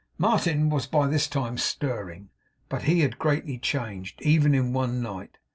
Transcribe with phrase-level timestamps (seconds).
[0.17, 2.31] Martin was by this time stirring;
[2.69, 5.37] but he had greatly changed, even in one night.